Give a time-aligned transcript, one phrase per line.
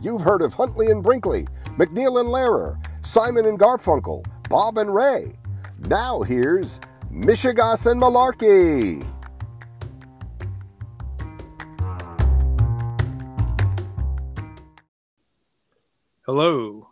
[0.00, 1.46] You've heard of Huntley and Brinkley,
[1.76, 5.32] MacNeil and Lehrer, Simon and Garfunkel, Bob and Ray.
[5.88, 6.80] Now here's
[7.10, 9.04] Mishegoss and Malarkey.
[16.24, 16.88] Hello.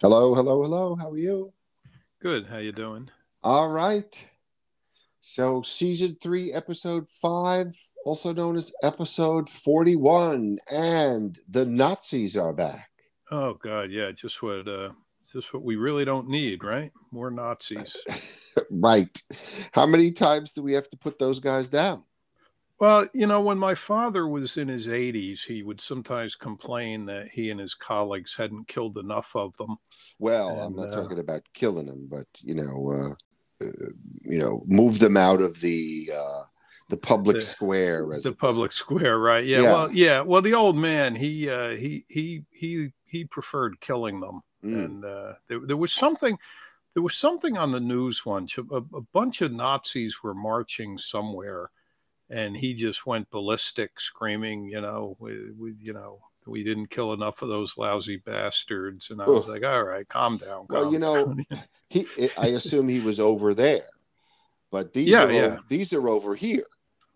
[0.00, 0.94] Hello, hello, hello.
[0.94, 1.52] How are you?
[2.20, 2.46] Good.
[2.46, 3.08] How you doing?
[3.42, 4.31] All right.
[5.24, 12.90] So, season three, episode five, also known as episode 41, and the Nazis are back.
[13.30, 14.90] Oh God, yeah, just what uh
[15.32, 16.90] just what we really don't need, right?
[17.12, 17.96] More Nazis.
[18.72, 19.22] right.
[19.70, 22.02] How many times do we have to put those guys down?
[22.80, 27.28] Well, you know, when my father was in his 80s, he would sometimes complain that
[27.28, 29.76] he and his colleagues hadn't killed enough of them.
[30.18, 33.14] Well, and, I'm not uh, talking about killing them, but you know, uh, uh,
[34.22, 36.42] you know, move them out of the uh,
[36.88, 38.06] the public the, square.
[38.22, 39.44] the public square, right?
[39.44, 40.20] Yeah, yeah, Well, yeah.
[40.20, 44.84] Well, the old man, he uh, he he he he preferred killing them, mm.
[44.84, 46.38] and uh, there, there was something.
[46.94, 48.58] There was something on the news once.
[48.58, 51.70] A, a bunch of Nazis were marching somewhere
[52.32, 57.12] and he just went ballistic, screaming, you know, with, we, you know, we didn't kill
[57.12, 59.10] enough of those lousy bastards.
[59.10, 60.66] And I was like, all right, calm down.
[60.66, 61.36] Calm well, you know,
[61.88, 63.86] he, I assume he was over there,
[64.70, 65.40] but these yeah, are yeah.
[65.42, 66.66] Over, these are over here,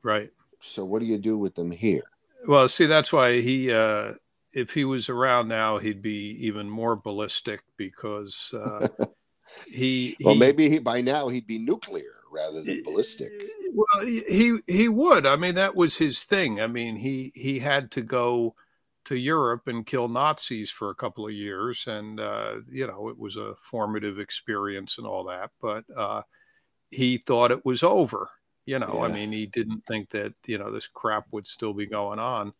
[0.03, 0.31] right?
[0.61, 2.03] So what do you do with them here?
[2.47, 4.15] Well, see, that's why he, uh,
[4.53, 8.87] if he was around now, he'd be even more ballistic because uh,
[9.71, 13.33] he, Well, he, maybe he, by now he'd be nuclear rather than ballistic.
[13.73, 15.27] Well, he he would.
[15.27, 16.61] I mean, that was his thing.
[16.61, 18.55] I mean, he he had to go
[19.07, 23.19] to Europe and kill Nazis for a couple of years, and uh, you know, it
[23.19, 25.51] was a formative experience and all that.
[25.61, 26.23] But uh,
[26.91, 28.31] he thought it was over.
[28.67, 29.03] You know, yeah.
[29.03, 32.53] I mean, he didn't think that you know this crap would still be going on.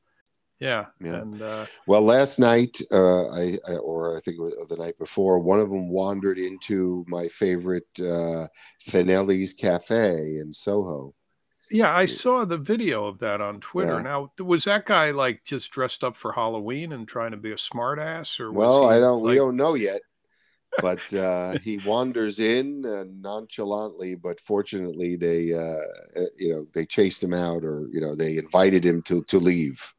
[0.59, 0.87] Yeah.
[1.01, 1.17] Yeah.
[1.17, 4.99] And uh, well, last night, uh, I, I, or I think it was the night
[4.99, 8.47] before, one of them wandered into my favorite uh,
[8.89, 11.15] Finelli's Cafe in Soho.
[11.71, 13.97] Yeah, I saw the video of that on Twitter.
[13.97, 14.03] Yeah.
[14.03, 17.57] Now, was that guy like just dressed up for Halloween and trying to be a
[17.57, 19.31] smartass, or well, I don't, like...
[19.31, 20.01] we don't know yet.
[20.79, 22.83] But uh, he wanders in
[23.21, 28.15] nonchalantly, but fortunately, they, uh, eh, you know, they chased him out, or you know,
[28.15, 29.95] they invited him to to leave.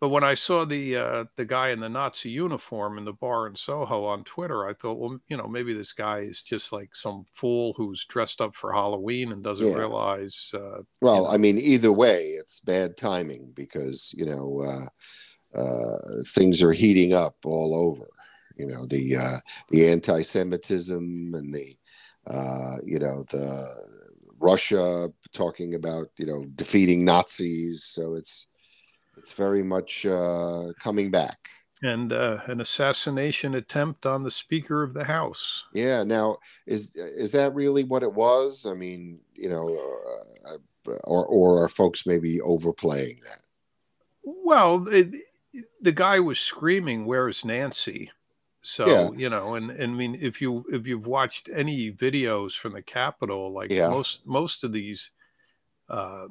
[0.00, 3.46] But when I saw the uh, the guy in the Nazi uniform in the bar
[3.46, 6.94] in Soho on Twitter, I thought, well, you know, maybe this guy is just like
[6.94, 9.76] some fool who's dressed up for Halloween and doesn't yeah.
[9.76, 10.50] realize.
[10.52, 11.28] Uh, well, you know.
[11.28, 14.88] I mean, either way, it's bad timing because you know
[15.54, 18.08] uh, uh things are heating up all over.
[18.56, 19.38] You know, the uh,
[19.70, 21.76] the anti-Semitism and the
[22.26, 23.66] uh, you know the
[24.40, 27.84] Russia talking about you know defeating Nazis.
[27.84, 28.47] So it's
[29.28, 31.50] it's very much uh, coming back.
[31.82, 35.64] And uh, an assassination attempt on the Speaker of the House.
[35.74, 36.02] Yeah.
[36.02, 38.64] Now, is is that really what it was?
[38.66, 39.78] I mean, you know,
[40.86, 43.42] uh, or or are folks maybe overplaying that?
[44.22, 45.14] Well, it,
[45.80, 48.10] the guy was screaming, "Where's Nancy?"
[48.62, 49.10] So yeah.
[49.14, 52.82] you know, and, and I mean, if you if you've watched any videos from the
[52.82, 53.88] Capitol, like yeah.
[53.88, 55.10] most most of these
[55.88, 56.28] uh, uh,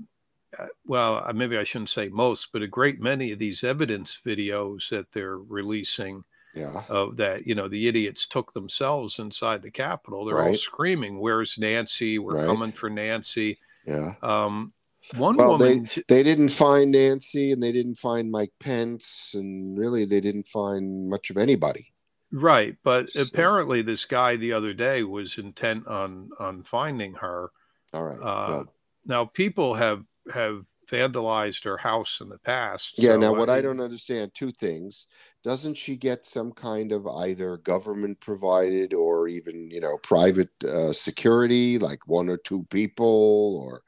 [0.86, 4.90] well, uh, maybe I shouldn't say most, but a great many of these evidence videos
[4.90, 6.24] that they're releasing
[6.56, 6.84] yeah.
[6.90, 10.26] of that, you know, the idiots took themselves inside the Capitol.
[10.26, 10.50] They're right.
[10.50, 12.20] all screaming, Where's Nancy?
[12.20, 12.46] We're right.
[12.46, 13.60] coming for Nancy.
[13.86, 14.14] Yeah.
[14.22, 14.74] Um,
[15.16, 19.78] one well, woman, they, they didn't find Nancy and they didn't find Mike Pence, and
[19.78, 21.94] really they didn't find much of anybody.
[22.32, 22.76] Right.
[22.84, 23.22] But so.
[23.22, 27.52] apparently, this guy the other day was intent on on finding her.
[27.94, 28.18] All right.
[28.18, 28.74] Uh, well.
[29.06, 32.94] Now, people have have vandalized her house in the past.
[32.98, 33.12] Yeah.
[33.12, 35.08] So now, what I, I don't understand two things:
[35.44, 40.94] doesn't she get some kind of either government provided or even you know private uh,
[40.94, 43.82] security, like one or two people, or?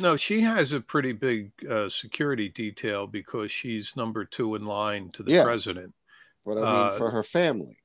[0.00, 5.10] No, she has a pretty big uh, security detail because she's number two in line
[5.12, 5.44] to the yeah.
[5.44, 5.92] president.
[6.44, 7.78] But I mean, uh, for her family.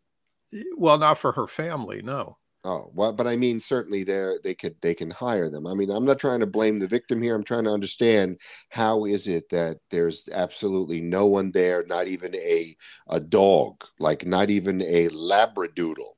[0.78, 2.38] Well, not for her family, no.
[2.66, 5.66] Oh well, but I mean, certainly they they could they can hire them.
[5.66, 7.34] I mean, I'm not trying to blame the victim here.
[7.34, 8.40] I'm trying to understand
[8.70, 12.76] how is it that there's absolutely no one there, not even a
[13.08, 16.12] a dog, like not even a labradoodle.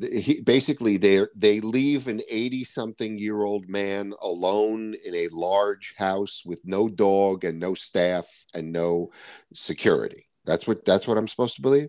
[0.00, 5.94] He, basically, they they leave an 80 something year old man alone in a large
[5.98, 9.10] house with no dog and no staff and no
[9.54, 10.24] security.
[10.46, 11.88] That's what that's what I'm supposed to believe.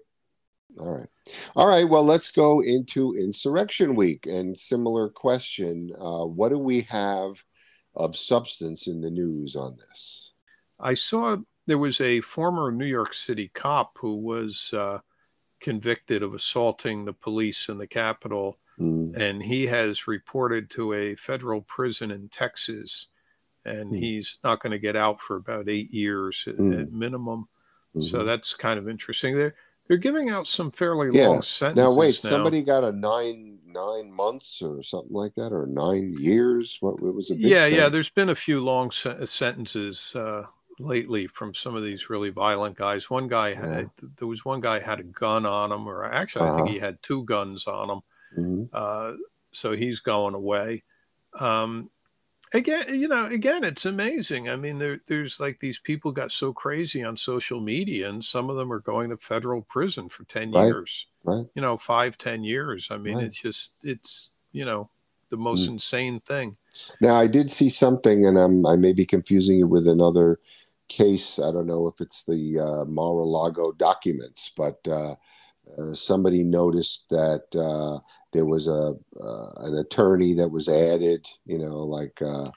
[0.78, 1.08] All right.
[1.56, 1.88] All right.
[1.88, 4.26] Well, let's go into Insurrection Week.
[4.26, 7.44] And similar question uh, What do we have
[7.96, 10.34] of substance in the news on this?
[10.80, 11.38] I saw
[11.68, 15.00] there was a former New York City cop who was uh,
[15.60, 19.16] convicted of assaulting the police in the Capitol, mm.
[19.16, 23.08] and he has reported to a federal prison in Texas,
[23.66, 24.00] and mm.
[24.00, 26.80] he's not going to get out for about eight years mm.
[26.80, 27.50] at minimum.
[27.96, 28.06] Mm-hmm.
[28.06, 29.36] So that's kind of interesting.
[29.36, 29.56] They're
[29.90, 31.28] they're giving out some fairly yeah.
[31.28, 31.76] long sentences.
[31.76, 32.30] Now wait, now.
[32.30, 36.78] somebody got a nine nine months or something like that, or nine years.
[36.80, 37.78] What it was a yeah sentence.
[37.78, 37.90] yeah.
[37.90, 40.16] There's been a few long se- sentences.
[40.16, 40.44] Uh,
[40.80, 43.10] lately from some of these really violent guys.
[43.10, 44.08] One guy had yeah.
[44.18, 46.54] there was one guy had a gun on him, or actually uh-huh.
[46.54, 46.74] I think uh-huh.
[46.74, 48.02] he had two guns on him.
[48.38, 48.64] Mm-hmm.
[48.72, 49.14] Uh,
[49.52, 50.84] so he's going away.
[51.38, 51.90] Um,
[52.54, 54.50] again, you know, again, it's amazing.
[54.50, 58.50] I mean, there, there's like these people got so crazy on social media, and some
[58.50, 60.66] of them are going to federal prison for ten right.
[60.66, 61.08] years.
[61.24, 61.46] Right.
[61.54, 62.90] You know, five, ten years.
[62.92, 63.26] I mean, right.
[63.26, 64.90] it's just it's you know
[65.30, 65.74] the most mm.
[65.74, 66.58] insane thing.
[67.02, 70.40] Now, I did see something, and I'm I may be confusing it with another
[70.88, 71.40] case.
[71.40, 75.16] I don't know if it's the uh, Mar-a-Lago documents, but uh,
[75.78, 78.00] uh, somebody noticed that uh,
[78.34, 81.28] there was a uh, an attorney that was added.
[81.46, 82.52] You know, like uh,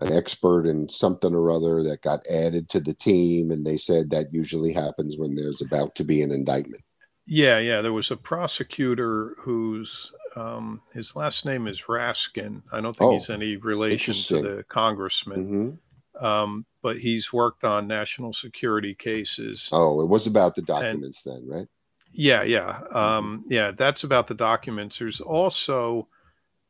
[0.00, 4.10] an expert in something or other that got added to the team, and they said
[4.10, 6.82] that usually happens when there's about to be an indictment.
[7.26, 7.80] Yeah, yeah.
[7.80, 12.62] There was a prosecutor whose um, his last name is Raskin.
[12.72, 15.46] I don't think oh, he's any relation to the congressman.
[15.46, 16.24] Mm-hmm.
[16.24, 19.68] Um, but he's worked on national security cases.
[19.72, 21.66] Oh, it was about the documents and, then, right?
[22.14, 23.72] Yeah, yeah, um, yeah.
[23.72, 24.98] That's about the documents.
[24.98, 26.08] There's also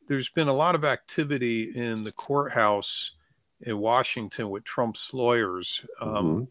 [0.08, 3.12] there's been a lot of activity in the courthouse
[3.61, 6.44] in Washington with Trump's lawyers, um, mm-hmm.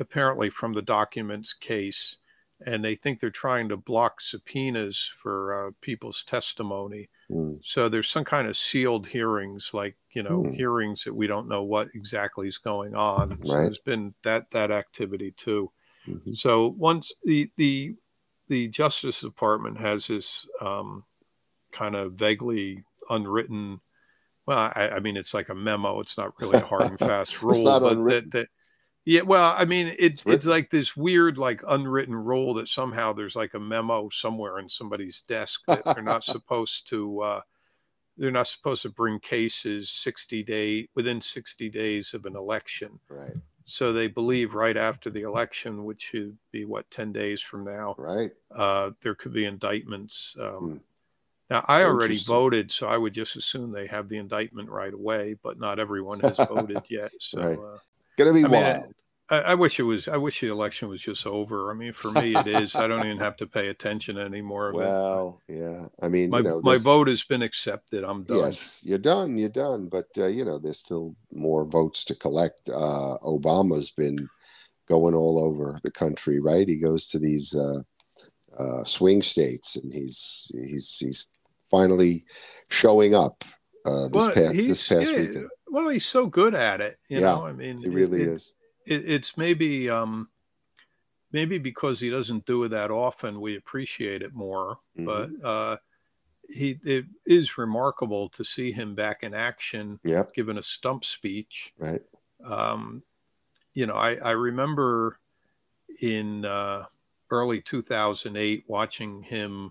[0.00, 2.18] apparently from the documents case,
[2.64, 7.08] and they think they're trying to block subpoenas for uh, people's testimony.
[7.30, 7.60] Mm.
[7.64, 10.54] So there's some kind of sealed hearings, like you know, mm.
[10.54, 13.42] hearings that we don't know what exactly is going on.
[13.42, 13.62] So right.
[13.62, 15.72] there's been that that activity too.
[16.08, 16.32] Mm-hmm.
[16.34, 17.96] So once the the
[18.50, 21.04] the Justice Department has this um,
[21.72, 23.80] kind of vaguely unwritten.
[24.44, 26.00] Well, I, I, mean, it's like a memo.
[26.00, 28.48] It's not really a hard and fast rule, but that, that
[29.04, 33.36] yeah, well, I mean, it's it's like this weird, like unwritten rule that somehow there's
[33.36, 37.20] like a memo somewhere in somebody's desk that they're not supposed to.
[37.20, 37.40] Uh,
[38.16, 42.98] they're not supposed to bring cases 60 day within 60 days of an election.
[43.08, 43.36] Right.
[43.70, 47.94] So they believe right after the election, which should be what 10 days from now.
[47.98, 48.32] Right.
[48.54, 50.34] Uh, there could be indictments.
[50.40, 50.76] Um, hmm.
[51.50, 55.36] Now I already voted, so I would just assume they have the indictment right away.
[55.42, 57.12] But not everyone has voted yet.
[57.20, 57.40] So.
[57.40, 57.58] Right.
[57.58, 57.78] Uh,
[58.16, 58.82] Gonna be I wild.
[58.84, 58.94] Mean,
[59.30, 60.08] I, I, wish it was.
[60.08, 61.70] I wish the election was just over.
[61.70, 62.74] I mean, for me, it is.
[62.74, 64.72] I don't even have to pay attention anymore.
[64.74, 65.86] Well, yeah.
[66.02, 68.04] I mean, my, you know, my vote has been accepted.
[68.04, 68.38] I'm done.
[68.38, 69.38] Yes, you're done.
[69.38, 69.88] You're done.
[69.88, 72.68] But uh, you know, there's still more votes to collect.
[72.68, 74.28] Uh, Obama's been
[74.88, 76.68] going all over the country, right?
[76.68, 77.82] He goes to these uh,
[78.58, 81.26] uh swing states, and he's he's he's
[81.70, 82.24] finally
[82.68, 83.44] showing up
[83.86, 86.98] uh, this well, past this past yeah, weekend well, he's so good at it.
[87.08, 88.54] You yeah, know, I mean, he really it, is.
[88.90, 90.28] It, it's maybe um,
[91.32, 94.78] maybe because he doesn't do it that often, we appreciate it more.
[94.98, 95.04] Mm-hmm.
[95.06, 95.76] But uh,
[96.48, 100.34] he it is remarkable to see him back in action, yep.
[100.34, 101.72] giving a stump speech.
[101.78, 102.02] Right.
[102.44, 103.02] Um,
[103.74, 105.18] you know, I, I remember
[106.00, 106.86] in uh,
[107.30, 109.70] early 2008 watching him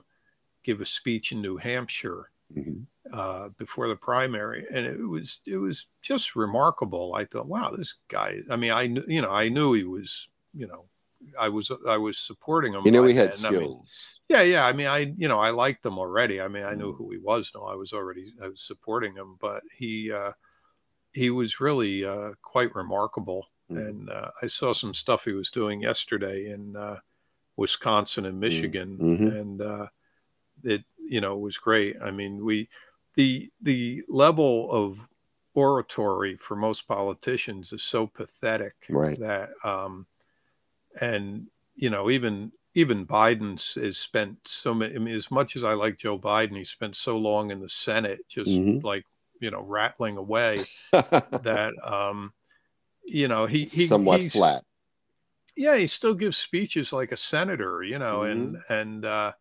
[0.64, 2.30] give a speech in New Hampshire.
[2.56, 7.16] Mm-hmm uh, before the primary, and it was it was just remarkable.
[7.16, 8.40] I thought, wow, this guy.
[8.50, 10.86] I mean, I knew you know I knew he was you know
[11.38, 12.82] I was I was supporting him.
[12.86, 14.20] You know, he had skills.
[14.30, 14.66] I mean, yeah, yeah.
[14.66, 16.42] I mean, I you know I liked him already.
[16.42, 16.98] I mean, I knew mm.
[16.98, 17.52] who he was.
[17.56, 20.34] No, I was already I was supporting him, but he uh,
[21.14, 23.48] he was really uh, quite remarkable.
[23.72, 23.88] Mm.
[23.88, 26.98] And uh, I saw some stuff he was doing yesterday in uh,
[27.56, 28.42] Wisconsin and mm.
[28.42, 29.28] Michigan, mm-hmm.
[29.28, 29.88] and uh,
[30.64, 31.98] it you know was great.
[32.02, 32.70] I mean, we
[33.16, 34.98] the the level of
[35.56, 39.20] oratory for most politicians is so pathetic right.
[39.20, 40.06] that um,
[41.02, 44.96] and you know even even Biden's has spent so many.
[44.96, 47.70] I mean, as much as I like Joe Biden, he spent so long in the
[47.70, 48.86] Senate, just mm-hmm.
[48.86, 49.06] like
[49.40, 50.58] you know, rattling away
[50.92, 52.34] that um,
[53.06, 54.64] you know he, he somewhat flat.
[55.56, 58.32] Yeah, he still gives speeches like a senator, you know, mm-hmm.
[58.32, 59.32] and and uh,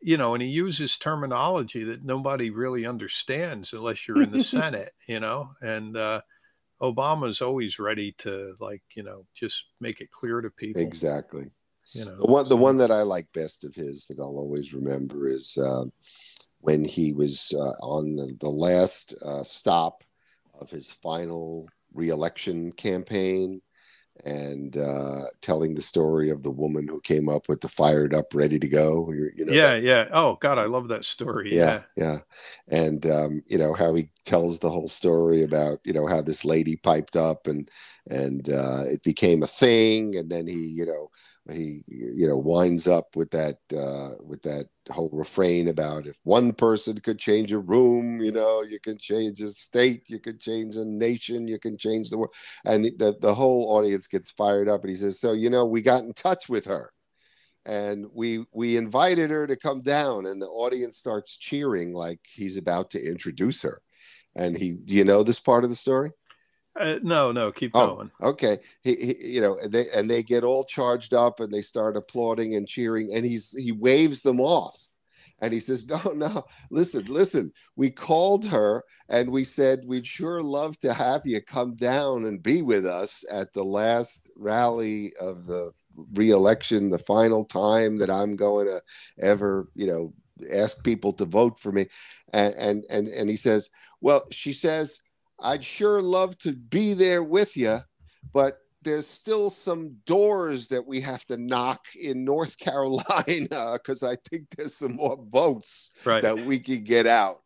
[0.00, 4.92] you know, and he uses terminology that nobody really understands unless you're in the Senate,
[5.06, 6.20] you know, and uh,
[6.80, 10.80] Obama's always ready to like, you know, just make it clear to people.
[10.80, 11.50] Exactly.
[11.94, 12.48] You know, the one, so.
[12.50, 15.84] the one that I like best of his that I'll always remember is uh,
[16.60, 20.04] when he was uh, on the, the last uh, stop
[20.60, 23.62] of his final reelection campaign
[24.24, 28.34] and uh, telling the story of the woman who came up with the fired up,
[28.34, 29.12] ready to go.
[29.12, 30.08] You know, yeah, that, yeah.
[30.12, 31.54] Oh God, I love that story.
[31.54, 32.18] Yeah, yeah,
[32.70, 32.78] yeah.
[32.80, 36.44] and um, you know how he tells the whole story about you know how this
[36.44, 37.70] lady piped up and
[38.08, 41.10] and uh, it became a thing, and then he you know
[41.50, 46.52] he you know winds up with that uh, with that whole refrain about if one
[46.52, 50.76] person could change a room, you know, you can change a state, you can change
[50.76, 54.82] a nation, you can change the world, and the the whole audience gets fired up,
[54.82, 56.92] and he says, so you know, we got in touch with her,
[57.66, 62.56] and we we invited her to come down, and the audience starts cheering like he's
[62.56, 63.80] about to introduce her,
[64.34, 66.10] and he, do you know this part of the story?
[66.78, 68.10] Uh, no, no, keep oh, going.
[68.22, 71.96] Okay, he, he, you know, they and they get all charged up and they start
[71.96, 74.76] applauding and cheering, and he's he waves them off,
[75.40, 77.52] and he says, "No, no, listen, listen.
[77.76, 82.42] We called her and we said we'd sure love to have you come down and
[82.42, 85.72] be with us at the last rally of the
[86.14, 88.80] re-election, the final time that I'm going to
[89.20, 90.12] ever, you know,
[90.52, 91.86] ask people to vote for me."
[92.32, 93.70] And and and, and he says,
[94.00, 95.00] "Well, she says."
[95.40, 97.78] I'd sure love to be there with you,
[98.32, 104.16] but there's still some doors that we have to knock in North Carolina because I
[104.30, 106.22] think there's some more votes right.
[106.22, 107.38] that we can get out.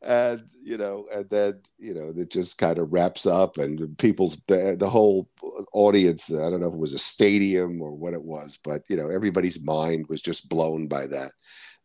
[0.00, 4.38] And you know, and then you know, it just kind of wraps up, and people's
[4.48, 5.28] the, the whole
[5.74, 6.32] audience.
[6.32, 9.08] I don't know if it was a stadium or what it was, but you know,
[9.08, 11.32] everybody's mind was just blown by that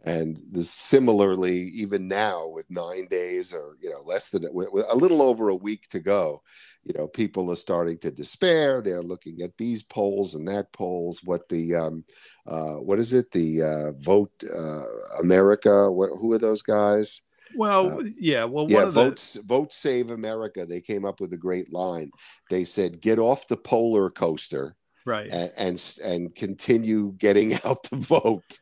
[0.07, 5.21] and this, similarly even now with nine days or you know less than a little
[5.21, 6.41] over a week to go
[6.83, 11.21] you know people are starting to despair they're looking at these polls and that polls
[11.23, 12.03] what the um,
[12.47, 14.83] uh, what is it the uh, vote uh,
[15.21, 17.21] america what who are those guys
[17.55, 18.43] well, uh, yeah.
[18.43, 18.85] Well, yeah.
[18.85, 19.41] Votes, the...
[19.41, 20.65] vote save America.
[20.65, 22.11] They came up with a great line.
[22.49, 27.97] They said, "Get off the polar coaster, right, and and, and continue getting out the
[27.97, 28.59] vote."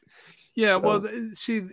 [0.56, 1.64] Yeah, so, well, see,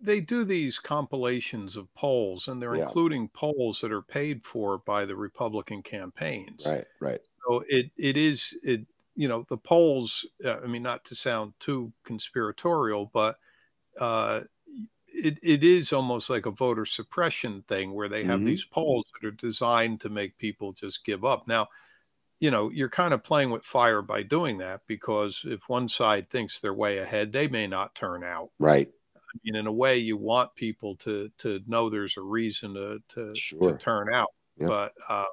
[0.00, 2.84] they do these compilations of polls, and they're yeah.
[2.84, 6.64] including polls that are paid for by the Republican campaigns.
[6.66, 7.20] Right, right.
[7.46, 8.82] So it it is it
[9.14, 10.26] you know the polls.
[10.44, 13.38] Uh, I mean, not to sound too conspiratorial, but
[13.98, 14.42] uh,
[15.06, 18.46] it it is almost like a voter suppression thing where they have mm-hmm.
[18.48, 21.48] these polls that are designed to make people just give up.
[21.48, 21.68] Now,
[22.38, 26.30] you know, you're kind of playing with fire by doing that because if one side
[26.30, 28.50] thinks they're way ahead, they may not turn out.
[28.58, 28.88] Right.
[29.16, 33.02] I mean, in a way, you want people to to know there's a reason to
[33.14, 33.72] to, sure.
[33.72, 34.30] to turn out.
[34.58, 34.68] Yep.
[34.68, 35.26] But um,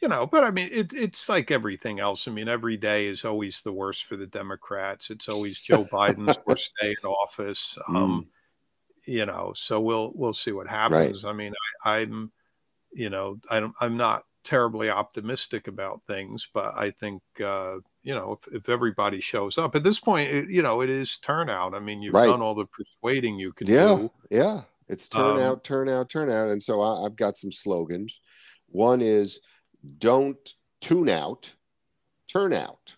[0.00, 2.28] you know, but I mean, it, it's like everything else.
[2.28, 5.10] I mean, every day is always the worst for the Democrats.
[5.10, 7.76] It's always Joe Biden's worst day in office.
[7.88, 7.96] Mm.
[7.96, 8.26] Um,
[9.06, 11.24] you know, so we'll we'll see what happens.
[11.24, 11.30] Right.
[11.30, 11.52] I mean,
[11.84, 12.32] I, I'm,
[12.92, 18.14] you know, I don't, I'm not terribly optimistic about things, but I think uh, you
[18.14, 21.74] know if, if, everybody shows up at this point, it, you know it is turnout.
[21.74, 22.26] I mean, you've right.
[22.26, 24.10] done all the persuading you can yeah, do.
[24.30, 26.48] Yeah, it's turnout, um, turnout, turnout.
[26.48, 28.22] And so I, I've got some slogans.
[28.68, 29.40] One is
[29.98, 31.52] "Don't tune out,
[32.26, 32.96] turn out."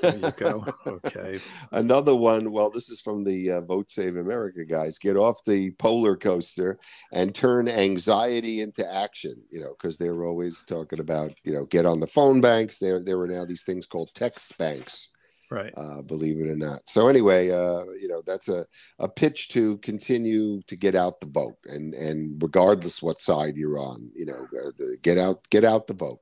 [0.00, 0.64] There you go.
[0.86, 1.38] Okay.
[1.72, 2.52] Another one.
[2.52, 4.98] Well, this is from the uh, Vote Save America guys.
[4.98, 6.78] Get off the polar coaster
[7.12, 9.34] and turn anxiety into action.
[9.50, 12.78] You know, because they're always talking about you know get on the phone banks.
[12.78, 15.08] There, there were now these things called text banks.
[15.50, 15.72] Right.
[15.76, 16.88] Uh, believe it or not.
[16.88, 18.66] So anyway, uh, you know that's a,
[18.98, 23.78] a pitch to continue to get out the boat, and and regardless what side you're
[23.78, 24.70] on, you know, uh,
[25.02, 26.20] get out get out the boat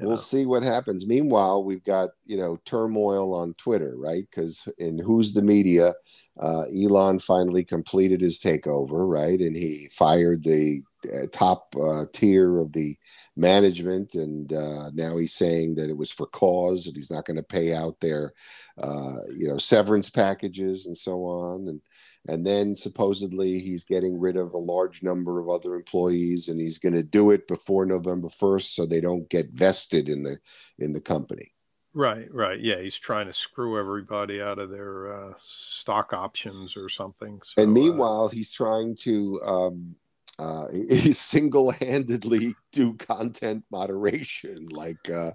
[0.00, 0.22] we'll know.
[0.22, 1.06] see what happens.
[1.06, 4.24] Meanwhile, we've got you know turmoil on Twitter, right?
[4.30, 5.94] Because in who's the media,
[6.40, 9.40] uh, Elon finally completed his takeover, right?
[9.40, 12.96] And he fired the uh, top uh, tier of the
[13.36, 17.36] management, and uh, now he's saying that it was for cause, and he's not going
[17.36, 18.32] to pay out their
[18.78, 21.80] uh, you know severance packages and so on, and
[22.28, 26.78] and then supposedly he's getting rid of a large number of other employees and he's
[26.78, 30.38] going to do it before november 1st so they don't get vested in the
[30.78, 31.52] in the company.
[31.92, 32.60] Right right.
[32.60, 37.62] Yeah he's trying to screw everybody out of their uh, stock options or something so,
[37.62, 39.96] and uh, meanwhile uh, he's trying to um,
[40.40, 45.32] uh, he single-handedly do content moderation like uh,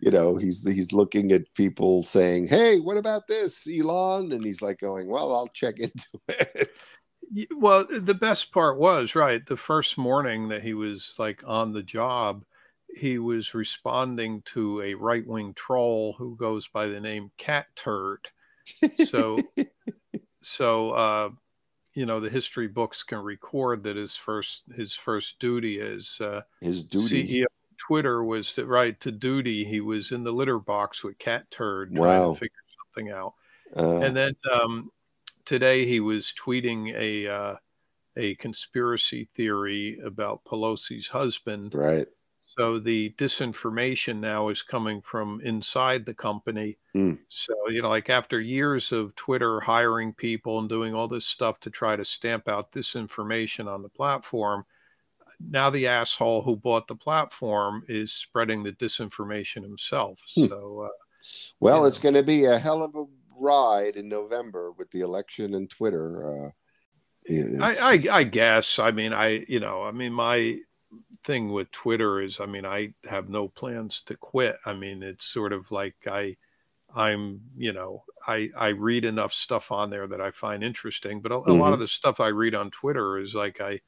[0.00, 4.32] you know he's he's looking at people saying hey what about this elon?
[4.32, 6.90] And he's like going well i'll check into it.
[7.54, 11.82] Well the best part was right the first morning that he was like on the
[11.82, 12.44] job
[12.94, 18.28] he was responding to a right-wing troll who goes by the name cat turd.
[19.04, 19.38] So
[20.40, 21.30] so uh
[21.96, 26.42] you know the history books can record that his first his first duty as uh,
[26.60, 27.46] his duty CEO
[27.78, 29.64] Twitter was to, right to duty.
[29.64, 32.32] He was in the litter box with cat turd trying wow.
[32.34, 32.54] to figure
[32.94, 33.34] something out.
[33.74, 34.90] Uh, and then um,
[35.46, 37.56] today he was tweeting a uh,
[38.14, 41.74] a conspiracy theory about Pelosi's husband.
[41.74, 42.08] Right.
[42.58, 46.78] So the disinformation now is coming from inside the company.
[46.94, 47.18] Mm.
[47.28, 51.60] So, you know, like after years of Twitter hiring people and doing all this stuff
[51.60, 54.64] to try to stamp out disinformation on the platform,
[55.38, 60.18] now the asshole who bought the platform is spreading the disinformation himself.
[60.34, 60.46] Hmm.
[60.46, 60.96] So, uh,
[61.60, 63.04] well, it's going to be a hell of a
[63.38, 66.24] ride in November with the election and Twitter.
[66.24, 66.50] Uh,
[67.60, 68.78] I, I, I guess.
[68.78, 70.58] I mean, I you know, I mean, my
[71.26, 74.56] thing with Twitter is, I mean, I have no plans to quit.
[74.64, 76.36] I mean, it's sort of like I,
[76.94, 81.32] I'm, you know, I I read enough stuff on there that I find interesting, but
[81.32, 81.50] a, mm-hmm.
[81.50, 83.80] a lot of the stuff I read on Twitter is like I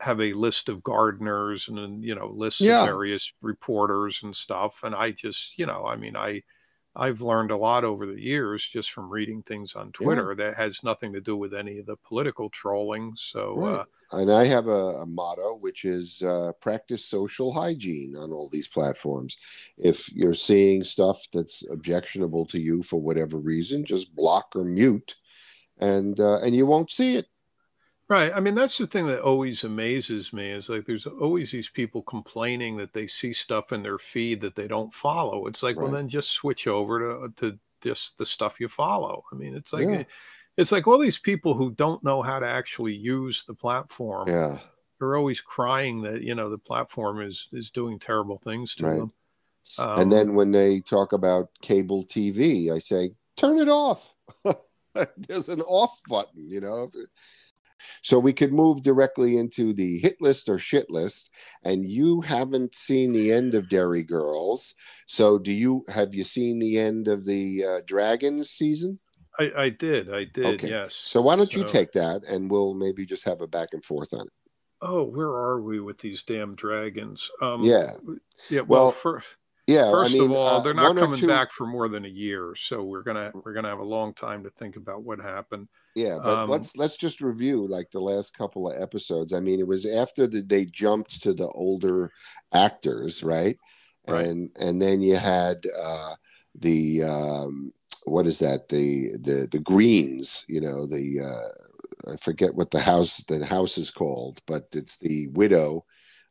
[0.00, 2.80] have a list of gardeners and you know lists yeah.
[2.80, 6.42] of various reporters and stuff and i just you know i mean i
[6.96, 10.44] i've learned a lot over the years just from reading things on twitter yeah.
[10.44, 13.80] that has nothing to do with any of the political trolling so right.
[13.80, 18.48] uh, and i have a, a motto which is uh, practice social hygiene on all
[18.52, 19.36] these platforms
[19.78, 25.16] if you're seeing stuff that's objectionable to you for whatever reason just block or mute
[25.78, 27.26] and uh, and you won't see it
[28.08, 28.32] Right.
[28.34, 32.02] I mean, that's the thing that always amazes me is like there's always these people
[32.02, 35.46] complaining that they see stuff in their feed that they don't follow.
[35.46, 35.84] It's like, right.
[35.84, 39.24] well, then just switch over to to just the stuff you follow.
[39.32, 40.02] I mean, it's like yeah.
[40.58, 44.28] it's like all these people who don't know how to actually use the platform.
[44.28, 44.58] Yeah.
[44.98, 48.98] They're always crying that, you know, the platform is is doing terrible things to right.
[48.98, 49.12] them.
[49.78, 54.14] Um, and then when they talk about cable TV, I say, turn it off.
[55.16, 56.90] There's an off button, you know.
[58.02, 61.30] So we could move directly into the hit list or shit list.
[61.62, 64.74] And you haven't seen the end of Derry Girls.
[65.06, 68.98] So do you have you seen the end of the uh, Dragons season?
[69.38, 70.12] I, I did.
[70.12, 70.46] I did.
[70.46, 70.68] Okay.
[70.68, 70.94] Yes.
[70.94, 73.84] So why don't so, you take that and we'll maybe just have a back and
[73.84, 74.32] forth on it.
[74.80, 77.30] Oh, where are we with these damn dragons?
[77.40, 77.92] Um, yeah.
[78.50, 78.60] Yeah.
[78.60, 79.26] Well, well first,
[79.66, 79.90] yeah.
[79.90, 81.26] First I mean, of all, uh, they're not coming two...
[81.26, 84.42] back for more than a year, so we're gonna we're gonna have a long time
[84.44, 85.68] to think about what happened.
[85.94, 89.32] Yeah, but um, let's let's just review like the last couple of episodes.
[89.32, 92.10] I mean, it was after the, they jumped to the older
[92.52, 93.56] actors, right?
[94.08, 94.26] right.
[94.26, 96.14] And and then you had uh,
[96.54, 97.72] the um,
[98.04, 98.68] what is that?
[98.68, 103.78] The the the Greens, you know, the uh, I forget what the house the house
[103.78, 105.84] is called, but it's the widow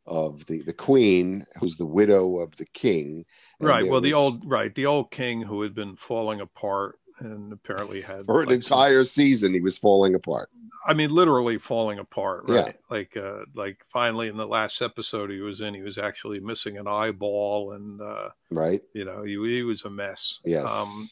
[0.06, 3.24] of the the queen who's the widow of the king
[3.60, 7.52] right well was, the old right the old king who had been falling apart and
[7.52, 10.50] apparently had for an like entire some, season he was falling apart.
[10.86, 12.66] I mean, literally falling apart, right?
[12.66, 12.72] Yeah.
[12.90, 16.76] Like, uh, like finally in the last episode he was in, he was actually missing
[16.76, 20.40] an eyeball, and uh, right, you know, he, he was a mess.
[20.44, 20.70] Yes.
[20.70, 21.06] Um,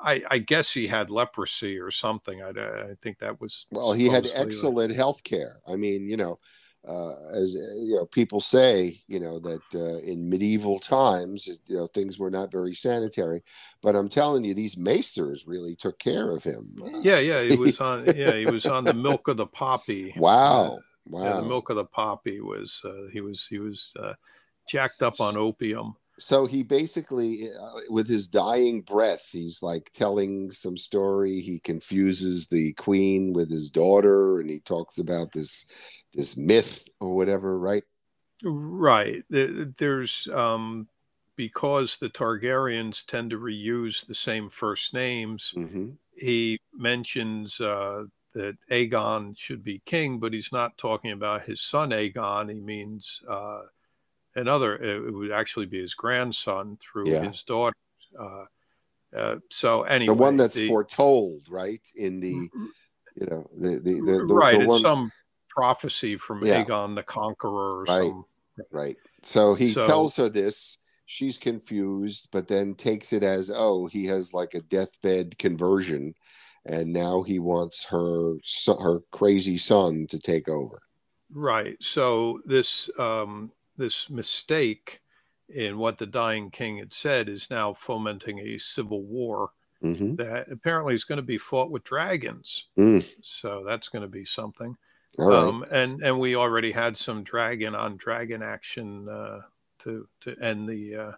[0.00, 2.42] I, I guess he had leprosy or something.
[2.42, 3.92] I, I think that was well.
[3.92, 5.60] He had excellent like, health care.
[5.66, 6.38] I mean, you know,
[6.86, 11.86] uh, as you know, people say, you know, that uh, in medieval times, you know,
[11.86, 13.42] things were not very sanitary.
[13.82, 16.76] But I'm telling you, these maesters really took care of him.
[17.02, 18.06] Yeah, yeah, he was on.
[18.06, 20.14] yeah, he was on the milk of the poppy.
[20.16, 21.24] Wow, wow.
[21.24, 22.80] Yeah, the milk of the poppy was.
[22.84, 23.46] Uh, he was.
[23.48, 24.14] He was uh,
[24.68, 25.94] jacked up on opium.
[26.18, 31.40] So he basically, uh, with his dying breath, he's like telling some story.
[31.40, 37.14] He confuses the queen with his daughter, and he talks about this this myth or
[37.14, 37.84] whatever, right?
[38.42, 39.24] Right.
[39.30, 40.88] There's um,
[41.36, 45.52] because the Targaryens tend to reuse the same first names.
[45.56, 45.90] Mm-hmm.
[46.16, 48.04] He mentions uh,
[48.34, 52.52] that Aegon should be king, but he's not talking about his son Aegon.
[52.52, 53.62] He means uh,
[54.38, 54.76] another.
[54.76, 57.28] It would actually be his grandson through yeah.
[57.28, 57.76] his daughter.
[58.18, 58.44] Uh,
[59.16, 61.86] uh, so anyway, the one that's the, foretold, right?
[61.96, 62.48] In the,
[63.14, 64.60] you know, the the, the, the right.
[64.60, 65.10] The one, some
[65.48, 66.64] prophecy from yeah.
[66.64, 67.84] Aegon the Conqueror.
[67.84, 68.02] right.
[68.02, 68.24] Some...
[68.70, 68.96] Right.
[69.22, 70.78] So he so, tells her this.
[71.06, 76.14] She's confused, but then takes it as, oh, he has like a deathbed conversion,
[76.66, 78.34] and now he wants her
[78.82, 80.82] her crazy son to take over.
[81.32, 81.76] Right.
[81.80, 85.00] So this um, this mistake
[85.48, 89.50] in what the dying king had said is now fomenting a civil war
[89.82, 90.16] mm-hmm.
[90.16, 92.66] that apparently is going to be fought with dragons.
[92.78, 93.08] Mm.
[93.22, 94.76] So that's going to be something.
[95.18, 99.40] Um, and and we already had some dragon on dragon action uh,
[99.80, 101.12] to to end the uh,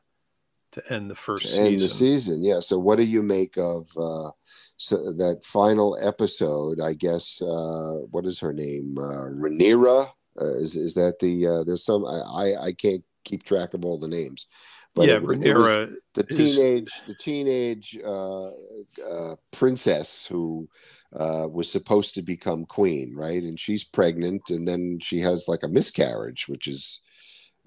[0.73, 2.43] to end the first to end the season.
[2.43, 2.61] Yeah.
[2.61, 4.31] So what do you make of uh,
[4.77, 6.81] so that final episode?
[6.81, 8.97] I guess uh, what is her name?
[8.97, 10.07] Uh, Rhaenyra.
[10.41, 13.99] Uh, is is that the uh, there's some I I can't keep track of all
[13.99, 14.47] the names.
[14.95, 20.69] But yeah, it, it was the teenage the teenage uh, uh, princess who
[21.15, 23.43] uh, was supposed to become queen, right?
[23.43, 27.01] And she's pregnant, and then she has like a miscarriage, which is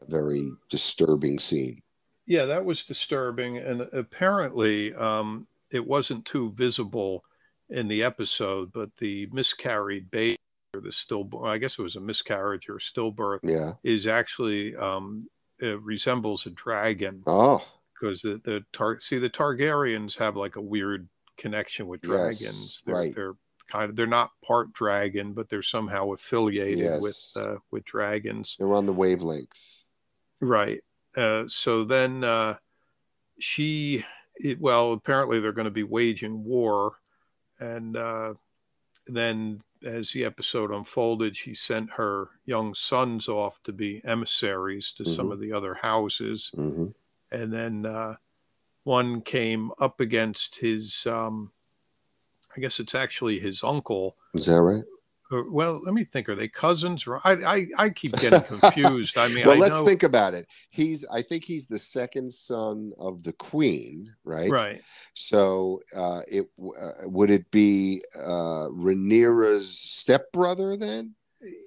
[0.01, 1.81] a very disturbing scene.
[2.25, 7.23] Yeah, that was disturbing, and apparently um, it wasn't too visible
[7.69, 10.37] in the episode, but the miscarried baby
[10.83, 15.27] the stillborn, I guess it was a miscarriage or stillbirth, yeah, is actually um,
[15.59, 17.23] resembles a dragon.
[17.25, 17.65] Oh,
[17.99, 22.41] because the the tar- see the Targaryens have like a weird connection with dragons.
[22.41, 23.15] Yes, they're, right.
[23.15, 23.33] they're
[23.71, 27.01] kind of they're not part dragon, but they're somehow affiliated Yes.
[27.01, 28.55] with uh, with dragons.
[28.59, 29.85] they're on the wavelengths,
[30.41, 30.81] Right.
[31.15, 32.55] Uh, so then uh,
[33.39, 34.03] she,
[34.35, 36.93] it, well, apparently they're going to be waging war.
[37.59, 38.33] And uh,
[39.07, 45.05] then as the episode unfolded, she sent her young sons off to be emissaries to
[45.05, 45.33] some Mhm.
[45.33, 46.51] of the other houses.
[46.55, 46.87] hmm
[47.31, 48.15] And then uh,
[48.83, 51.51] one came up against his, um,
[52.55, 54.15] I guess it's actually his uncle.
[54.35, 54.83] Is that right?
[55.33, 56.29] Or, well, let me think.
[56.29, 57.07] Are they cousins?
[57.07, 59.17] Or- I, I, I keep getting confused.
[59.17, 60.47] I mean, well, I let's know, think about it.
[60.69, 64.51] He's, I think he's the second son of the queen, right?
[64.51, 64.81] right.
[65.13, 71.15] So, uh, it uh, would it be uh, Rhaenyra's stepbrother then?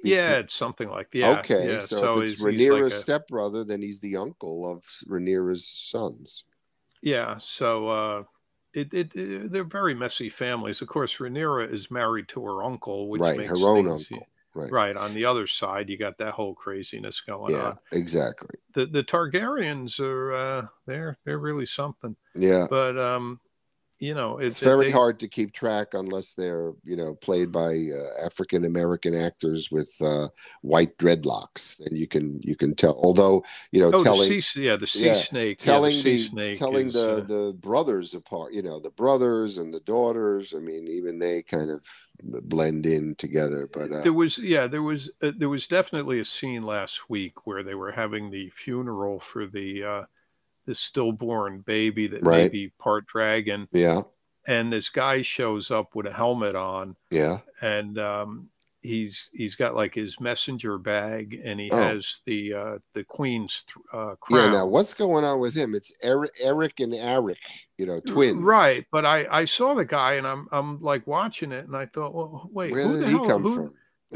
[0.03, 1.41] Yeah, it's something like yeah.
[1.41, 1.81] okay, yeah.
[1.81, 6.45] so, if it's Rhaenyra's like a- stepbrother, then he's the uncle of Rhaenyra's sons.
[7.03, 7.37] yeah.
[7.37, 8.23] So uh,
[8.77, 10.81] it, it, it- they're very messy families.
[10.83, 14.27] Of course, Rhaenyra is married to her uncle, which Right, makes her own things- uncle.
[14.55, 14.73] Right.
[14.73, 14.97] Right.
[14.97, 17.77] On the other side, you got that whole craziness going on, Yeah, on.
[17.93, 18.57] exactly.
[18.75, 22.17] The the Targaryens are uh, they're they're really something.
[22.35, 22.67] Yeah.
[22.71, 23.39] But um,
[23.99, 27.51] you know, It's it's very they- hard to keep track unless they're, you know, played
[27.53, 30.29] by uh, African American actors with uh,
[30.63, 31.81] white dreadlocks.
[31.87, 32.99] and you can you can tell.
[33.03, 35.59] Although you know, Oh, telling the sea, yeah, the sea yeah, snake.
[35.59, 38.91] telling the, the, sea snake telling is, the uh, the brothers apart you know the
[38.91, 41.81] brothers and the daughters i mean even they kind of
[42.23, 46.25] blend in together but uh, there was yeah there was uh, there was definitely a
[46.25, 49.85] scene last week where they were having the funeral for the
[50.67, 53.69] the stillborn baby that may be part dragon.
[53.73, 54.03] Yeah.
[54.47, 56.97] And this guy shows up with a helmet on.
[57.11, 57.39] Yeah.
[57.61, 58.49] And um
[58.83, 61.77] he's he's got like his messenger bag and he Oh.
[61.77, 65.75] has the uh the queen's uh yeah now what's going on with him?
[65.75, 67.39] It's eric eric and eric
[67.79, 68.37] you know twins.
[68.43, 71.87] right but i i saw the guy and i'm i'm like watching it and i
[71.87, 73.75] thought well wait where who did the he hell, come who, from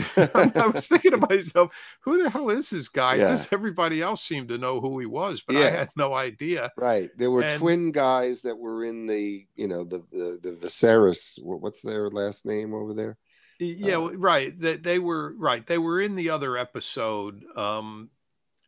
[0.55, 3.15] I was thinking to myself, who the hell is this guy?
[3.17, 3.25] Yeah.
[3.31, 6.71] Because everybody else seemed to know who he was, but I had no idea.
[6.77, 10.51] right there were And- twin guys that were in the you know the the, the
[10.61, 13.19] Viserys what's their last name over there
[13.59, 14.59] Yeah, Uh, right.
[14.59, 15.67] They, they were right.
[15.67, 17.45] They were in the other episode.
[17.57, 18.11] Um,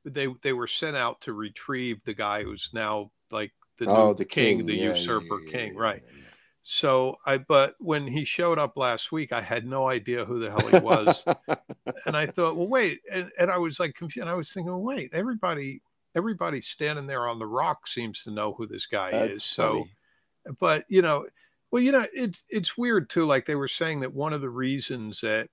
[0.04, 4.24] they they were sent out to retrieve the guy who's now like the oh the
[4.24, 6.02] king, king, the Yeah, yeah, usurper yeah, yeah, king, yeah, right?
[6.62, 10.50] So I, but when he showed up last week, I had no idea who the
[10.50, 11.24] hell he was.
[12.06, 14.22] and I thought, well, wait, and, and I was like confused.
[14.22, 15.82] And I was thinking, well, wait, everybody,
[16.14, 19.44] everybody standing there on the rock seems to know who this guy That's is.
[19.44, 19.88] So,
[20.60, 21.26] but you know,
[21.72, 23.24] well, you know, it's it's weird too.
[23.24, 25.48] Like they were saying that one of the reasons that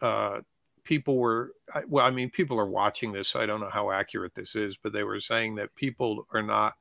[0.00, 0.40] uh,
[0.84, 3.28] people were, I- well, I mean, people are watching this.
[3.28, 6.42] So I don't know how accurate this is, but they were saying that people are
[6.42, 6.74] not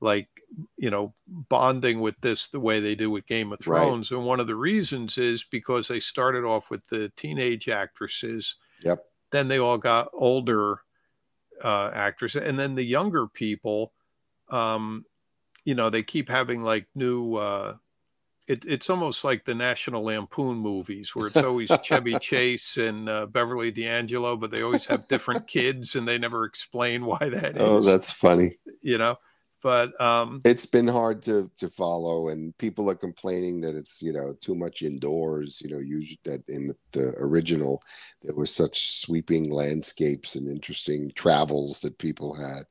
[0.00, 0.28] like
[0.76, 3.82] you know bonding with this the way they do with Game of Right.
[3.82, 8.56] Thrones, and one of the reasons is because they started off with the teenage actresses.
[8.84, 9.04] Yep.
[9.30, 10.80] Then they all got older
[11.62, 13.92] uh, actresses, and then the younger people,
[14.50, 15.04] um,
[15.64, 17.36] you know, they keep having like new.
[17.36, 17.76] Uh,
[18.48, 23.26] it, it's almost like the National Lampoon movies, where it's always Chevy Chase and uh,
[23.26, 27.62] Beverly D'Angelo, but they always have different kids, and they never explain why that is.
[27.62, 29.16] oh that's funny you know.
[29.62, 34.12] But um, it's been hard to to follow and people are complaining that it's you
[34.12, 37.82] know too much indoors you know usually that in the, the original
[38.22, 42.64] there was such sweeping landscapes and interesting travels that people had.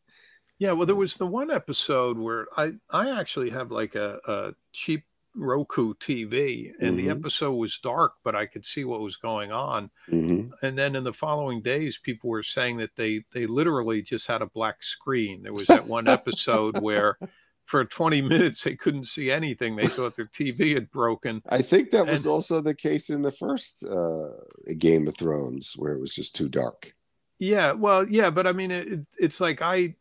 [0.60, 4.54] Yeah, well, there was the one episode where I I actually have like a, a
[4.74, 7.12] cheap Roku TV, and the Mhm.
[7.20, 9.90] episode was dark, but I could see what was going on.
[10.10, 10.52] Mhm.
[10.62, 14.42] And then in the following days, people were saying that they they literally just had
[14.42, 15.44] a black screen.
[15.44, 17.18] There was that one episode where
[17.66, 19.78] for 20 minutes they couldn't see anything.
[19.78, 21.42] They thought their TV had broken.
[21.48, 24.32] i think that was And- also the case in the first uh
[24.78, 26.94] game of thrones where it was just too dark
[27.40, 29.96] Yeah, well, yeah, but I mean, it- it's like I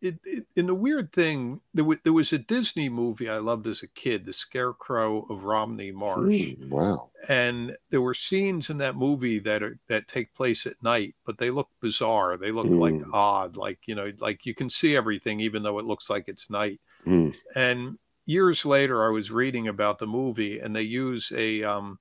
[0.00, 3.66] it, it, in the weird thing, there, w- there was a Disney movie I loved
[3.66, 6.34] as a kid, The Scarecrow of Romney Marsh.
[6.34, 7.10] Mm, wow.
[7.28, 11.38] And there were scenes in that movie that are that take place at night, but
[11.38, 12.36] they look bizarre.
[12.36, 12.78] They look mm.
[12.78, 16.24] like odd, like you know, like you can see everything even though it looks like
[16.28, 16.80] it's night.
[17.06, 17.34] Mm.
[17.54, 21.98] And years later, I was reading about the movie, and they use a um,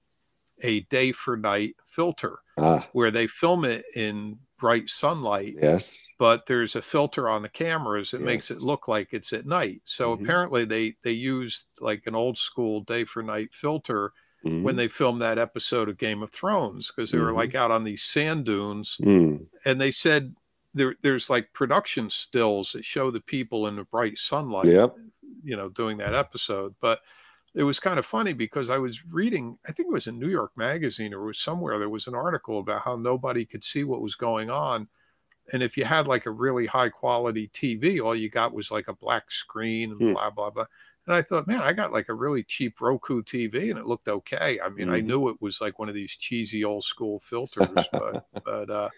[0.61, 2.87] a day for night filter ah.
[2.93, 5.55] where they film it in bright sunlight.
[5.61, 6.04] Yes.
[6.17, 8.25] But there's a filter on the cameras that yes.
[8.25, 9.81] makes it look like it's at night.
[9.83, 10.23] So mm-hmm.
[10.23, 14.13] apparently they they used like an old school day for night filter
[14.45, 14.63] mm-hmm.
[14.63, 17.27] when they filmed that episode of Game of Thrones because they mm-hmm.
[17.27, 19.45] were like out on these sand dunes mm.
[19.65, 20.35] and they said
[20.73, 24.67] there there's like production stills that show the people in the bright sunlight.
[24.67, 24.95] Yep.
[25.43, 27.01] You know, doing that episode, but
[27.55, 30.27] it was kind of funny because I was reading, I think it was in New
[30.27, 34.01] York Magazine or was somewhere, there was an article about how nobody could see what
[34.01, 34.89] was going on.
[35.53, 38.87] And if you had like a really high quality TV, all you got was like
[38.87, 40.13] a black screen and hmm.
[40.13, 40.65] blah, blah, blah.
[41.07, 44.07] And I thought, man, I got like a really cheap Roku TV and it looked
[44.07, 44.59] okay.
[44.59, 44.95] I mean, mm-hmm.
[44.95, 48.89] I knew it was like one of these cheesy old school filters, but, but, uh,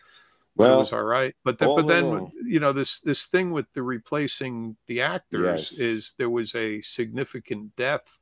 [0.55, 1.35] well, it was all right.
[1.43, 5.79] But, the, but then, you know, this, this thing with the replacing the actors yes.
[5.79, 8.17] is there was a significant death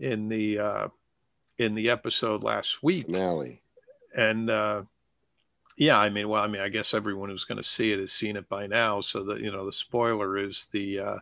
[0.00, 0.88] in the uh,
[1.58, 3.62] in the episode last week finale,
[4.16, 4.82] and uh,
[5.80, 8.12] yeah, I mean, well, I mean, I guess everyone who's going to see it has
[8.12, 9.00] seen it by now.
[9.00, 11.18] So that you know, the spoiler is the uh,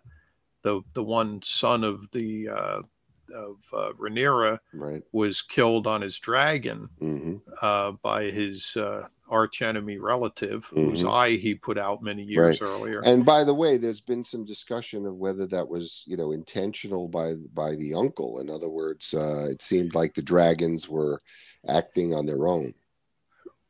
[0.62, 2.80] the the one son of the uh,
[3.32, 5.02] of uh, Rhaenyra right.
[5.12, 7.36] was killed on his dragon mm-hmm.
[7.62, 10.90] uh, by his uh, arch enemy relative, mm-hmm.
[10.90, 12.68] whose eye he put out many years right.
[12.68, 13.00] earlier.
[13.04, 17.06] And by the way, there's been some discussion of whether that was, you know, intentional
[17.06, 18.40] by by the uncle.
[18.40, 21.20] In other words, uh, it seemed like the dragons were
[21.68, 22.74] acting on their own.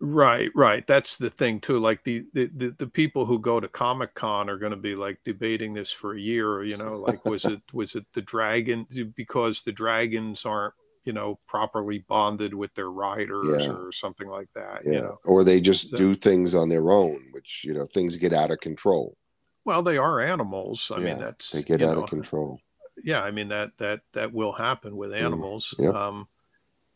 [0.01, 0.87] Right, right.
[0.87, 1.81] That's the thing too.
[1.81, 4.95] Like the the the, the people who go to Comic Con are going to be
[4.95, 6.63] like debating this for a year.
[6.63, 10.75] You know, like was it was it the dragon because the dragons aren't
[11.09, 13.71] you know properly bonded with their riders yeah.
[13.71, 15.19] or something like that yeah you know?
[15.25, 18.51] or they just so, do things on their own which you know things get out
[18.51, 19.17] of control
[19.65, 22.61] well they are animals i yeah, mean that's they get out know, of control
[23.03, 25.95] yeah i mean that that that will happen with mm, animals mm, yep.
[25.95, 26.29] um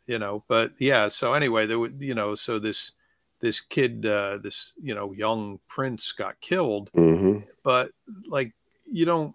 [0.07, 2.93] you know but yeah so anyway there would you know so this
[3.41, 7.39] this kid uh this you know young prince got killed mm-hmm.
[7.63, 7.91] but
[8.27, 8.53] like
[8.91, 9.35] you don't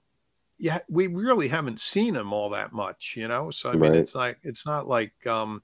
[0.60, 3.52] yeah, we really haven't seen him all that much, you know.
[3.52, 4.00] So I mean, right.
[4.00, 5.62] it's like it's not like um,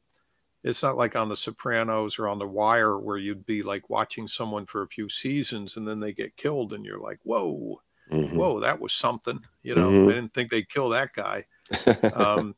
[0.64, 4.28] it's not like on The Sopranos or on The Wire where you'd be like watching
[4.28, 8.38] someone for a few seasons and then they get killed and you're like, whoa, mm-hmm.
[8.38, 9.90] whoa, that was something, you know.
[9.90, 10.10] Mm-hmm.
[10.10, 11.46] I didn't think they'd kill that guy.
[12.16, 12.56] um,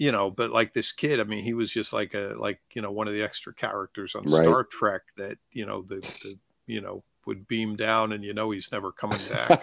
[0.00, 2.80] you know, but like this kid, I mean, he was just like a like you
[2.80, 4.44] know one of the extra characters on right.
[4.44, 6.34] Star Trek that you know the, the
[6.66, 9.60] you know would beam down and you know he's never coming back.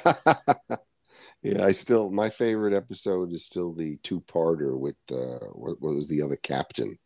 [1.42, 5.96] yeah, I still my favorite episode is still the two parter with uh what, what,
[5.96, 7.00] was the other captain?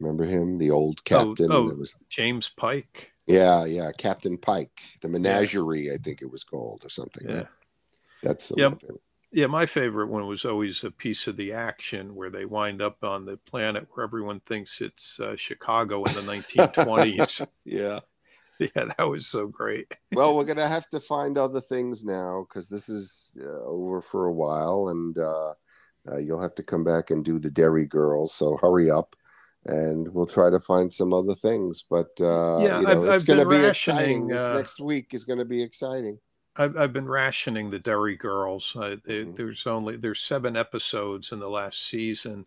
[0.00, 1.52] Remember him, the old captain?
[1.52, 3.12] Oh, oh was, James Pike.
[3.28, 5.92] Yeah, yeah, Captain Pike, the Menagerie, yeah.
[5.92, 7.28] I think it was called or something.
[7.28, 7.46] Yeah, right?
[8.24, 8.70] that's yeah.
[9.30, 13.04] Yeah, my favorite one was always a piece of the action where they wind up
[13.04, 17.46] on the planet where everyone thinks it's uh, Chicago in the 1920s.
[17.64, 18.00] yeah.
[18.58, 19.86] yeah, that was so great.
[20.12, 24.26] well, we're gonna have to find other things now because this is uh, over for
[24.26, 25.54] a while, and uh,
[26.10, 28.34] uh, you'll have to come back and do the Derry Girls.
[28.34, 29.14] So hurry up,
[29.66, 31.84] and we'll try to find some other things.
[31.88, 34.26] But uh, yeah, you know, I've, it's going to be rationing, exciting.
[34.26, 36.18] This uh, next week is going to be exciting.
[36.58, 38.76] I've, I've been rationing the Derry Girls.
[38.78, 39.36] I, they, Mm-hmm.
[39.36, 42.44] There's only there's seven episodes in the last season,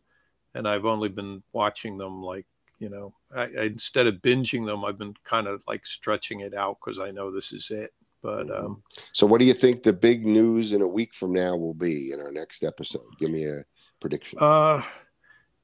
[0.53, 2.45] and I've only been watching them like
[2.79, 6.55] you know I, I, instead of binging them i've been kind of like stretching it
[6.55, 7.93] out because i know this is it
[8.23, 8.65] but Mm-hmm.
[8.65, 11.75] um So, what do you think the big news in a week from now will
[11.75, 13.05] be in our next episode?
[13.19, 13.63] Give me a
[13.99, 14.39] prediction.
[14.41, 14.81] uh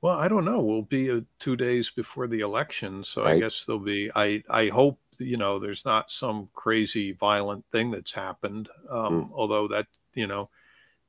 [0.01, 3.65] well i don't know we'll be uh, two days before the election so i guess
[3.65, 8.69] there'll be i i hope you know there's not some crazy violent thing that's happened
[8.89, 9.33] um Hmm.
[9.33, 10.49] although that you know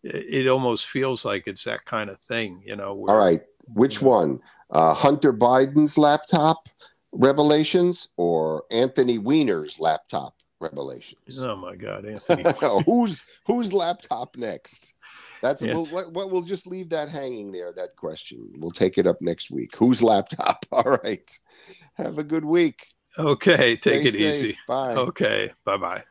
[0.02, 3.42] it, it almost feels like it's that kind of thing you know where, All right,
[3.74, 4.40] which one?
[4.70, 6.68] Uh, Hunter Biden's laptop
[7.12, 11.38] revelations or Anthony Weiner's laptop revelations?
[11.38, 12.44] oh my god anthony
[12.86, 14.94] who's whose laptop next?
[15.40, 15.74] That's Yeah.
[15.74, 17.72] we'll, we'll we'll just leave that hanging there.
[17.72, 18.50] That question.
[18.56, 19.74] We'll take it up next week.
[19.76, 20.66] Whose laptop?
[20.72, 21.30] All right.
[21.94, 22.88] Have a good week.
[23.18, 24.20] Okay Stay take it safe.
[24.20, 24.94] easy Bye.
[24.94, 26.02] okay bye-bye